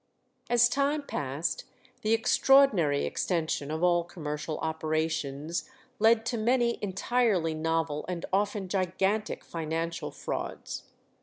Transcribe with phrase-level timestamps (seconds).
[0.49, 1.65] As time passed,
[2.01, 9.43] the extraordinary extension of all commercial operations led to many entirely novel and often gigantic
[9.43, 10.85] financial frauds.